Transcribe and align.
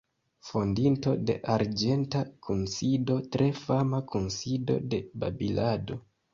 Fondinto 0.45 1.11
de 1.29 1.35
„Arĝenta 1.57 2.23
Kunsido";, 2.49 3.19
tre 3.37 3.53
fama 3.61 4.03
kunsido 4.17 4.83
de 4.97 5.05
babilado. 5.27 6.03